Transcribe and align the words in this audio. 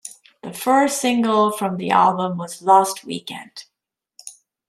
The 0.41 0.51
first 0.51 0.99
single 0.99 1.51
from 1.51 1.77
the 1.77 1.91
album 1.91 2.39
was 2.39 2.63
"Lost 2.63 3.03
Weekend". 3.03 3.65